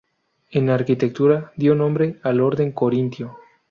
[0.49, 3.37] En arquitectura, dio nombre al orden corintio.